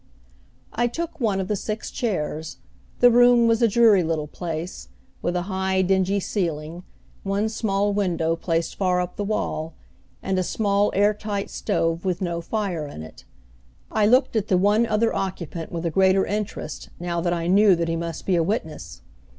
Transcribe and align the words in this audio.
I 0.73 0.87
took 0.87 1.19
one 1.19 1.39
of 1.39 1.47
the 1.47 1.55
six 1.55 1.91
chairs. 1.91 2.57
The 3.01 3.11
room 3.11 3.47
was 3.47 3.61
a 3.61 3.67
dreary 3.67 4.01
little 4.01 4.25
place, 4.25 4.87
with 5.21 5.35
a 5.35 5.43
high, 5.43 5.83
dingy 5.83 6.19
ceiling, 6.19 6.81
one 7.21 7.47
small 7.49 7.93
window, 7.93 8.35
placed 8.35 8.73
far 8.75 8.99
up 8.99 9.15
the 9.15 9.23
wall, 9.23 9.75
and 10.23 10.39
a 10.39 10.43
small 10.43 10.91
air 10.95 11.13
tight 11.13 11.51
stove 11.51 12.03
with 12.03 12.19
no 12.19 12.41
fire 12.41 12.87
in 12.87 13.03
it. 13.03 13.25
I 13.91 14.07
looked 14.07 14.35
at 14.35 14.47
the 14.47 14.57
one 14.57 14.87
other 14.87 15.15
occupant 15.15 15.71
with 15.71 15.85
a 15.85 15.91
greater 15.91 16.25
interest, 16.25 16.89
now 16.99 17.21
that 17.21 17.31
I 17.33 17.45
knew 17.45 17.75
that 17.75 17.87
he 17.87 17.95
must 17.95 18.25
be 18.25 18.35
a 18.35 18.41
witness. 18.41 19.03